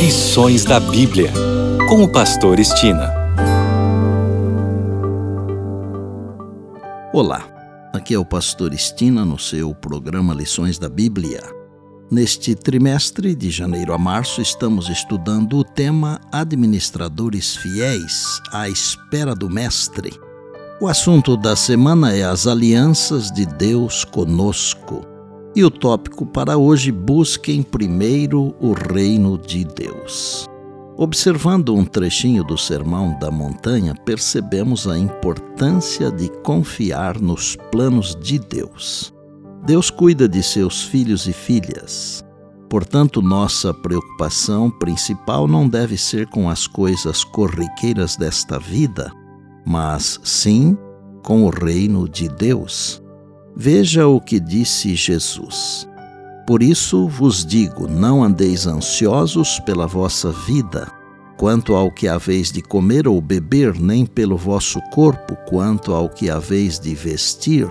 Lições 0.00 0.64
da 0.64 0.80
Bíblia, 0.80 1.30
com 1.86 2.02
o 2.02 2.10
Pastor 2.10 2.58
Estina. 2.58 3.12
Olá, 7.12 7.46
aqui 7.92 8.14
é 8.14 8.18
o 8.18 8.24
Pastor 8.24 8.72
Estina 8.72 9.26
no 9.26 9.38
seu 9.38 9.74
programa 9.74 10.32
Lições 10.32 10.78
da 10.78 10.88
Bíblia. 10.88 11.42
Neste 12.10 12.54
trimestre, 12.54 13.34
de 13.34 13.50
janeiro 13.50 13.92
a 13.92 13.98
março, 13.98 14.40
estamos 14.40 14.88
estudando 14.88 15.58
o 15.58 15.64
tema 15.64 16.18
Administradores 16.32 17.54
Fiéis 17.56 18.40
à 18.54 18.70
Espera 18.70 19.34
do 19.34 19.50
Mestre. 19.50 20.18
O 20.80 20.88
assunto 20.88 21.36
da 21.36 21.54
semana 21.54 22.16
é 22.16 22.24
as 22.24 22.46
alianças 22.46 23.30
de 23.30 23.44
Deus 23.44 24.02
conosco. 24.02 25.09
E 25.54 25.64
o 25.64 25.70
tópico 25.70 26.24
para 26.24 26.56
hoje: 26.56 26.92
busquem 26.92 27.62
primeiro 27.62 28.54
o 28.60 28.72
reino 28.72 29.36
de 29.38 29.64
Deus. 29.64 30.48
Observando 30.96 31.74
um 31.74 31.84
trechinho 31.84 32.44
do 32.44 32.58
Sermão 32.58 33.18
da 33.18 33.30
Montanha, 33.30 33.94
percebemos 34.04 34.86
a 34.86 34.98
importância 34.98 36.10
de 36.10 36.28
confiar 36.42 37.18
nos 37.18 37.56
planos 37.72 38.14
de 38.14 38.38
Deus. 38.38 39.12
Deus 39.64 39.90
cuida 39.90 40.28
de 40.28 40.42
seus 40.42 40.82
filhos 40.82 41.26
e 41.26 41.32
filhas. 41.32 42.22
Portanto, 42.68 43.20
nossa 43.20 43.74
preocupação 43.74 44.70
principal 44.70 45.48
não 45.48 45.68
deve 45.68 45.96
ser 45.96 46.26
com 46.28 46.48
as 46.48 46.66
coisas 46.66 47.24
corriqueiras 47.24 48.14
desta 48.14 48.58
vida, 48.58 49.10
mas 49.66 50.20
sim 50.22 50.76
com 51.24 51.44
o 51.44 51.50
reino 51.50 52.08
de 52.08 52.28
Deus. 52.28 52.99
Veja 53.62 54.08
o 54.08 54.18
que 54.18 54.40
disse 54.40 54.94
Jesus. 54.94 55.86
Por 56.46 56.62
isso 56.62 57.06
vos 57.06 57.44
digo: 57.44 57.86
não 57.86 58.24
andeis 58.24 58.66
ansiosos 58.66 59.60
pela 59.60 59.86
vossa 59.86 60.32
vida, 60.32 60.90
quanto 61.36 61.74
ao 61.74 61.90
que 61.90 62.08
haveis 62.08 62.50
de 62.50 62.62
comer 62.62 63.06
ou 63.06 63.20
beber, 63.20 63.78
nem 63.78 64.06
pelo 64.06 64.34
vosso 64.34 64.80
corpo, 64.90 65.36
quanto 65.46 65.92
ao 65.92 66.08
que 66.08 66.30
haveis 66.30 66.80
de 66.80 66.94
vestir. 66.94 67.68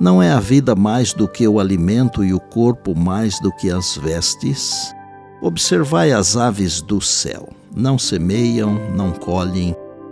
Não 0.00 0.22
é 0.22 0.32
a 0.32 0.40
vida 0.40 0.74
mais 0.74 1.12
do 1.12 1.28
que 1.28 1.46
o 1.46 1.60
alimento 1.60 2.24
e 2.24 2.32
o 2.32 2.40
corpo 2.40 2.96
mais 2.96 3.38
do 3.38 3.52
que 3.52 3.70
as 3.70 3.98
vestes? 3.98 4.94
Observai 5.42 6.10
as 6.10 6.38
aves 6.38 6.80
do 6.80 7.02
céu: 7.02 7.50
não 7.76 7.98
semeiam, 7.98 8.80
não 8.96 9.12
colhem, 9.12 9.76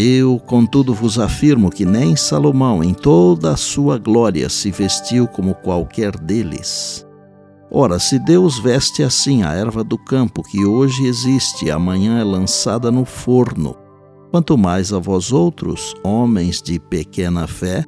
Eu, 0.00 0.38
contudo, 0.38 0.94
vos 0.94 1.18
afirmo 1.18 1.70
que 1.70 1.84
nem 1.84 2.14
Salomão, 2.14 2.84
em 2.84 2.94
toda 2.94 3.50
a 3.50 3.56
sua 3.56 3.98
glória, 3.98 4.48
se 4.48 4.70
vestiu 4.70 5.26
como 5.26 5.56
qualquer 5.56 6.16
deles. 6.16 7.04
Ora, 7.68 7.98
se 7.98 8.16
Deus 8.16 8.60
veste 8.60 9.02
assim 9.02 9.42
a 9.42 9.54
erva 9.54 9.82
do 9.82 9.98
campo, 9.98 10.44
que 10.44 10.64
hoje 10.64 11.04
existe 11.04 11.64
e 11.64 11.70
amanhã 11.72 12.20
é 12.20 12.22
lançada 12.22 12.92
no 12.92 13.04
forno, 13.04 13.74
quanto 14.30 14.56
mais 14.56 14.92
a 14.92 15.00
vós 15.00 15.32
outros, 15.32 15.96
homens 16.04 16.62
de 16.62 16.78
pequena 16.78 17.48
fé, 17.48 17.84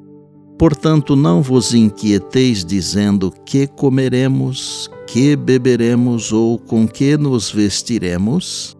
portanto 0.59 1.15
não 1.15 1.41
vos 1.41 1.73
inquieteis 1.73 2.65
dizendo 2.65 3.31
que 3.45 3.67
comeremos, 3.67 4.91
que 5.07 5.33
beberemos 5.37 6.33
ou 6.33 6.59
com 6.59 6.85
que 6.85 7.15
nos 7.15 7.49
vestiremos 7.49 8.75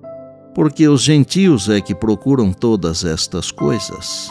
porque 0.53 0.87
os 0.87 1.01
gentios 1.01 1.69
é 1.69 1.79
que 1.79 1.95
procuram 1.95 2.51
todas 2.51 3.03
estas 3.03 3.51
coisas. 3.51 4.29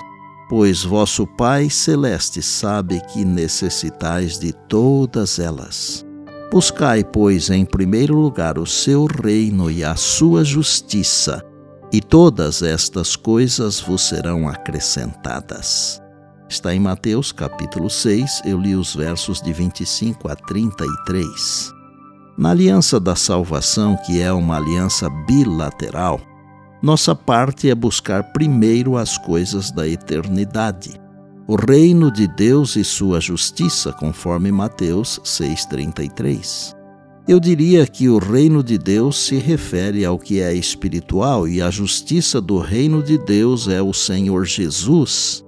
Pois 0.48 0.82
vosso 0.82 1.26
Pai 1.26 1.70
Celeste 1.70 2.42
sabe 2.42 3.00
que 3.12 3.24
necessitais 3.24 4.38
de 4.38 4.52
todas 4.52 5.38
elas. 5.38 6.04
Buscai, 6.50 7.04
pois, 7.04 7.48
em 7.48 7.64
primeiro 7.64 8.16
lugar 8.16 8.58
o 8.58 8.66
seu 8.66 9.06
reino 9.06 9.70
e 9.70 9.84
a 9.84 9.94
sua 9.94 10.44
justiça, 10.44 11.44
e 11.92 12.00
todas 12.00 12.62
estas 12.62 13.14
coisas 13.14 13.80
vos 13.80 14.02
serão 14.08 14.48
acrescentadas. 14.48 16.02
Está 16.48 16.74
em 16.74 16.80
Mateus 16.80 17.30
capítulo 17.30 17.88
6, 17.88 18.42
eu 18.44 18.58
li 18.58 18.74
os 18.74 18.96
versos 18.96 19.40
de 19.40 19.52
25 19.52 20.28
a 20.28 20.34
33. 20.34 21.79
Na 22.40 22.52
aliança 22.52 22.98
da 22.98 23.14
salvação, 23.14 23.98
que 24.06 24.18
é 24.18 24.32
uma 24.32 24.56
aliança 24.56 25.10
bilateral, 25.10 26.18
nossa 26.82 27.14
parte 27.14 27.68
é 27.68 27.74
buscar 27.74 28.32
primeiro 28.32 28.96
as 28.96 29.18
coisas 29.18 29.70
da 29.70 29.86
eternidade. 29.86 30.98
O 31.46 31.54
reino 31.54 32.10
de 32.10 32.26
Deus 32.26 32.76
e 32.76 32.82
sua 32.82 33.20
justiça, 33.20 33.92
conforme 33.92 34.50
Mateus 34.50 35.20
6,33. 35.22 36.74
Eu 37.28 37.38
diria 37.38 37.86
que 37.86 38.08
o 38.08 38.16
reino 38.16 38.64
de 38.64 38.78
Deus 38.78 39.18
se 39.18 39.36
refere 39.36 40.02
ao 40.02 40.18
que 40.18 40.40
é 40.40 40.54
espiritual 40.54 41.46
e 41.46 41.60
a 41.60 41.68
justiça 41.68 42.40
do 42.40 42.58
reino 42.58 43.02
de 43.02 43.18
Deus 43.18 43.68
é 43.68 43.82
o 43.82 43.92
Senhor 43.92 44.46
Jesus, 44.46 45.44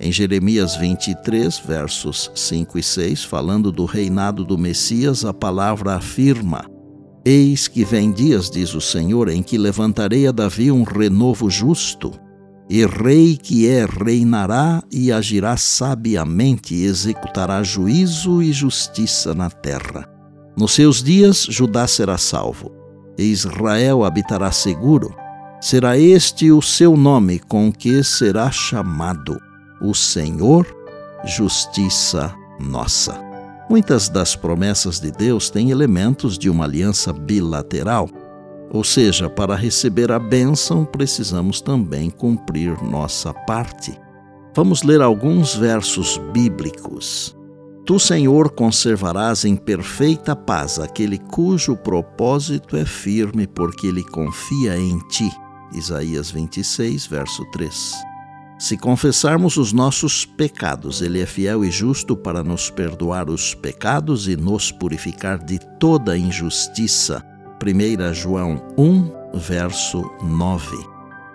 em 0.00 0.10
Jeremias 0.10 0.76
23, 0.76 1.58
versos 1.58 2.30
5 2.34 2.78
e 2.78 2.82
6, 2.82 3.22
falando 3.24 3.70
do 3.70 3.84
reinado 3.84 4.44
do 4.46 4.56
Messias, 4.56 5.26
a 5.26 5.34
palavra 5.34 5.94
afirma: 5.94 6.64
Eis 7.22 7.68
que 7.68 7.84
vem 7.84 8.10
dias, 8.10 8.48
diz 8.48 8.74
o 8.74 8.80
Senhor, 8.80 9.28
em 9.28 9.42
que 9.42 9.58
levantarei 9.58 10.26
a 10.26 10.32
Davi 10.32 10.72
um 10.72 10.84
renovo 10.84 11.50
justo, 11.50 12.12
e 12.68 12.84
rei 12.86 13.36
que 13.36 13.68
é 13.68 13.84
reinará 13.84 14.82
e 14.90 15.12
agirá 15.12 15.58
sabiamente, 15.58 16.74
e 16.74 16.84
executará 16.84 17.62
juízo 17.62 18.42
e 18.42 18.52
justiça 18.52 19.34
na 19.34 19.50
terra. 19.50 20.08
Nos 20.56 20.72
seus 20.72 21.02
dias 21.02 21.46
Judá 21.50 21.86
será 21.86 22.16
salvo, 22.16 22.72
e 23.18 23.24
Israel 23.24 24.02
habitará 24.02 24.50
seguro. 24.50 25.14
Será 25.60 25.98
este 25.98 26.50
o 26.50 26.62
seu 26.62 26.96
nome 26.96 27.38
com 27.38 27.70
que 27.70 28.02
será 28.02 28.50
chamado 28.50 29.38
o 29.80 29.94
Senhor, 29.94 30.66
justiça 31.24 32.34
nossa. 32.58 33.18
Muitas 33.68 34.08
das 34.08 34.34
promessas 34.34 34.98
de 34.98 35.10
Deus 35.10 35.48
têm 35.48 35.70
elementos 35.70 36.36
de 36.36 36.50
uma 36.50 36.64
aliança 36.64 37.12
bilateral, 37.12 38.08
ou 38.72 38.84
seja, 38.84 39.30
para 39.30 39.56
receber 39.56 40.12
a 40.12 40.18
bênção 40.18 40.84
precisamos 40.84 41.60
também 41.60 42.10
cumprir 42.10 42.82
nossa 42.82 43.32
parte. 43.32 43.98
Vamos 44.54 44.82
ler 44.82 45.00
alguns 45.00 45.54
versos 45.54 46.20
bíblicos. 46.32 47.36
Tu, 47.86 47.98
Senhor, 47.98 48.50
conservarás 48.50 49.44
em 49.44 49.56
perfeita 49.56 50.36
paz 50.36 50.78
aquele 50.78 51.18
cujo 51.18 51.76
propósito 51.76 52.76
é 52.76 52.84
firme, 52.84 53.46
porque 53.46 53.86
ele 53.86 54.04
confia 54.04 54.76
em 54.76 54.98
ti. 55.08 55.30
Isaías 55.72 56.30
26, 56.30 57.06
verso 57.06 57.44
3. 57.52 58.09
Se 58.60 58.76
confessarmos 58.76 59.56
os 59.56 59.72
nossos 59.72 60.26
pecados, 60.26 61.00
Ele 61.00 61.18
é 61.18 61.24
fiel 61.24 61.64
e 61.64 61.70
justo 61.70 62.14
para 62.14 62.44
nos 62.44 62.68
perdoar 62.68 63.30
os 63.30 63.54
pecados 63.54 64.28
e 64.28 64.36
nos 64.36 64.70
purificar 64.70 65.38
de 65.42 65.58
toda 65.78 66.14
injustiça. 66.14 67.24
1 67.58 68.12
João 68.12 68.62
1, 68.76 69.38
verso 69.38 70.04
9. 70.22 70.76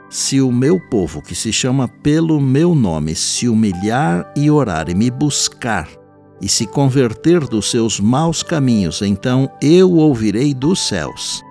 Se 0.07 0.39
o 0.39 0.51
meu 0.51 0.79
povo, 0.87 1.19
que 1.19 1.33
se 1.33 1.51
chama 1.51 1.87
pelo 1.87 2.39
meu 2.39 2.75
nome, 2.75 3.15
se 3.15 3.49
humilhar 3.49 4.31
e 4.37 4.51
orar 4.51 4.87
e 4.87 4.93
me 4.93 5.09
buscar, 5.09 5.89
e 6.39 6.47
se 6.47 6.67
converter 6.67 7.39
dos 7.47 7.71
seus 7.71 7.99
maus 7.99 8.43
caminhos, 8.43 9.01
então 9.01 9.49
eu 9.59 9.93
ouvirei 9.93 10.53
dos 10.53 10.87
céus 10.87 11.43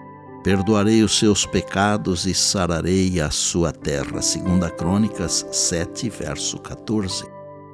Perdoarei 0.44 1.02
os 1.02 1.19
seus 1.19 1.46
pecados 1.46 2.26
e 2.26 2.35
sararei 2.35 3.19
a 3.19 3.31
sua 3.31 3.73
terra. 3.73 4.20
Segunda 4.20 4.69
Crônicas 4.69 5.46
7, 5.50 6.11
verso 6.11 6.58
14. 6.58 7.25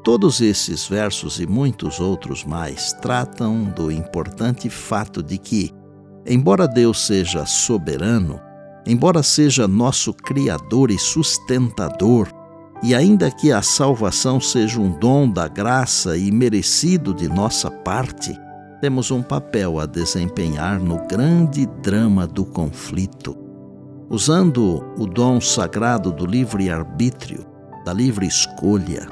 Todos 0.05 0.40
esses 0.40 0.87
versos 0.87 1.40
e 1.40 1.49
muitos 1.49 1.99
outros 1.99 2.44
mais 2.44 2.93
tratam 2.93 3.64
do 3.64 3.90
importante 3.90 4.70
fato 4.70 5.20
de 5.20 5.37
que, 5.37 5.75
embora 6.25 6.69
Deus 6.69 7.05
seja 7.05 7.44
soberano, 7.44 8.40
embora 8.87 9.20
seja 9.20 9.67
nosso 9.67 10.14
Criador 10.14 10.93
e 10.93 10.99
sustentador, 10.99 12.28
e 12.84 12.94
ainda 12.94 13.32
que 13.32 13.50
a 13.50 13.62
salvação 13.62 14.40
seja 14.40 14.81
um 14.81 14.96
dom 14.96 15.28
da 15.28 15.49
graça 15.49 16.17
e 16.17 16.31
merecido 16.31 17.12
de 17.12 17.28
nossa 17.28 17.69
parte, 17.69 18.32
temos 18.81 19.11
um 19.11 19.23
papel 19.23 19.79
a 19.79 19.87
desempenhar 19.87 20.81
no 20.81 21.06
grande 21.06 21.67
drama 21.82 22.27
do 22.27 22.44
conflito. 22.44 23.37
Usando 24.09 24.82
o 24.99 25.06
dom 25.06 25.41
sagrado 25.41 26.11
do 26.11 26.27
livre-arbítrio, 26.27 27.47
da 27.85 27.93
livre 27.93 28.27
escolha, 28.27 29.06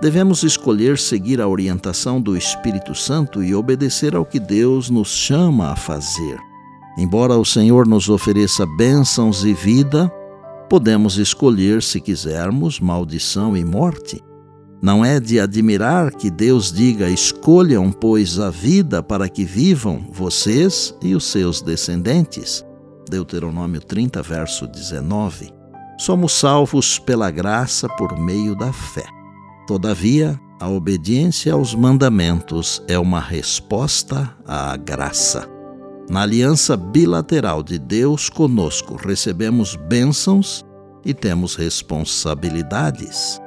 devemos 0.00 0.42
escolher 0.42 0.98
seguir 0.98 1.40
a 1.40 1.48
orientação 1.48 2.20
do 2.20 2.36
Espírito 2.36 2.94
Santo 2.94 3.42
e 3.42 3.54
obedecer 3.54 4.14
ao 4.14 4.24
que 4.24 4.38
Deus 4.38 4.88
nos 4.88 5.08
chama 5.08 5.72
a 5.72 5.76
fazer. 5.76 6.38
Embora 6.96 7.36
o 7.36 7.44
Senhor 7.44 7.86
nos 7.86 8.08
ofereça 8.08 8.64
bênçãos 8.76 9.44
e 9.44 9.52
vida, 9.52 10.10
podemos 10.68 11.16
escolher, 11.16 11.82
se 11.82 12.00
quisermos, 12.00 12.80
maldição 12.80 13.56
e 13.56 13.64
morte. 13.64 14.22
Não 14.80 15.04
é 15.04 15.18
de 15.18 15.40
admirar 15.40 16.12
que 16.12 16.30
Deus 16.30 16.72
diga: 16.72 17.10
escolham, 17.10 17.90
pois, 17.90 18.38
a 18.38 18.50
vida 18.50 19.02
para 19.02 19.28
que 19.28 19.44
vivam 19.44 20.06
vocês 20.12 20.94
e 21.02 21.14
os 21.14 21.24
seus 21.24 21.60
descendentes. 21.60 22.64
Deuteronômio 23.10 23.80
30, 23.80 24.22
verso 24.22 24.66
19. 24.66 25.52
Somos 25.98 26.32
salvos 26.32 26.98
pela 26.98 27.30
graça 27.30 27.88
por 27.88 28.16
meio 28.18 28.54
da 28.54 28.72
fé. 28.72 29.04
Todavia, 29.66 30.38
a 30.60 30.68
obediência 30.68 31.52
aos 31.52 31.74
mandamentos 31.74 32.82
é 32.86 32.98
uma 32.98 33.20
resposta 33.20 34.32
à 34.46 34.76
graça. 34.76 35.48
Na 36.08 36.22
aliança 36.22 36.76
bilateral 36.76 37.62
de 37.62 37.78
Deus 37.78 38.30
conosco, 38.30 38.96
recebemos 38.96 39.76
bênçãos 39.76 40.64
e 41.04 41.12
temos 41.12 41.54
responsabilidades. 41.54 43.40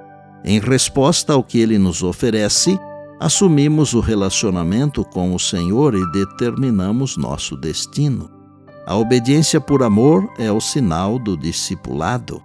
Em 0.44 0.60
resposta 0.60 1.34
ao 1.34 1.44
que 1.44 1.60
ele 1.60 1.78
nos 1.78 2.02
oferece, 2.02 2.80
assumimos 3.20 3.94
o 3.94 4.00
relacionamento 4.00 5.04
com 5.06 5.36
o 5.36 5.40
Senhor 5.40 5.94
e 5.94 6.12
determinamos 6.12 7.18
nosso 7.18 7.56
destino. 7.56 8.30
A 8.88 8.96
obediência 8.96 9.62
por 9.62 9.84
amor 9.84 10.28
é 10.40 10.52
o 10.52 10.60
sinal 10.60 11.20
do 11.20 11.38
discipulado. 11.38 12.42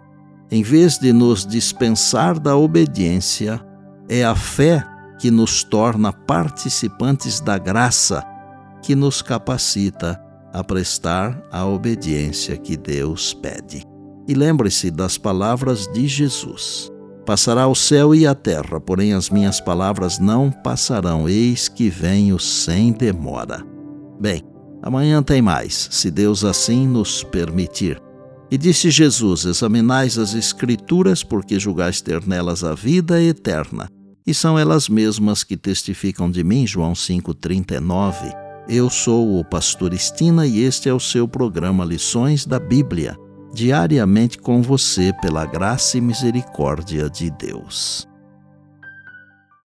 Em 0.51 0.63
vez 0.63 0.99
de 0.99 1.13
nos 1.13 1.47
dispensar 1.47 2.39
da 2.39 2.55
obediência, 2.55 3.61
é 4.09 4.23
a 4.23 4.35
fé 4.35 4.87
que 5.19 5.31
nos 5.31 5.65
torna 5.65 6.13
participantes 6.13 7.41
da 7.41 7.57
graça, 7.57 8.23
que 8.83 8.95
nos 8.95 9.23
capacita 9.23 10.21
a 10.53 10.63
prestar 10.63 11.43
a 11.51 11.65
obediência 11.65 12.57
que 12.57 12.77
Deus 12.77 13.33
pede. 13.33 13.83
E 14.29 14.35
lembre-se 14.35 14.91
das 14.91 15.17
palavras 15.17 15.87
de 15.93 16.07
Jesus. 16.07 16.93
Passará 17.27 17.67
o 17.67 17.75
céu 17.75 18.15
e 18.15 18.25
a 18.25 18.37
terra, 18.37 18.81
porém 18.81 19.13
as 19.13 19.31
minhas 19.31 19.61
palavras 19.61 20.21
não 20.21 20.49
passarão, 20.49 21.29
eis 21.29 21.67
que 21.67 21.91
venho 21.91 22.39
sem 22.39 22.93
demora. 22.93 23.67
Bem, 24.21 24.45
amanhã 24.81 25.21
tem 25.21 25.43
mais, 25.43 25.89
se 25.91 26.09
Deus 26.09 26.45
assim 26.45 26.87
nos 26.87 27.25
permitir. 27.25 28.01
E 28.49 28.57
disse 28.57 28.93
Jesus: 28.93 29.45
Examinais 29.45 30.17
as 30.19 30.35
Escrituras, 30.35 31.25
porque 31.25 31.59
julgais 31.59 32.01
ter 32.01 32.25
nelas 32.25 32.63
a 32.63 32.75
vida 32.75 33.21
eterna. 33.21 33.89
E 34.25 34.33
são 34.33 34.57
elas 34.57 34.89
mesmas 34.89 35.43
que 35.43 35.57
testificam 35.57 36.31
de 36.31 36.45
mim, 36.45 36.65
João 36.65 36.93
5,39. 36.93 38.33
Eu 38.69 38.89
sou 38.89 39.41
o 39.41 39.45
pastor 39.45 39.93
Estina 39.93 40.47
e 40.47 40.61
este 40.61 40.89
é 40.89 40.95
o 40.95 41.01
seu 41.01 41.27
programa 41.27 41.85
Lições 41.85 42.47
da 42.47 42.61
Bíblia 42.61 43.19
diariamente 43.57 44.37
com 44.37 44.61
você 44.61 45.15
pela 45.15 45.47
graça 45.47 45.97
e 45.97 46.01
misericórdia 46.03 47.09
de 47.09 47.31
Deus. 47.31 48.07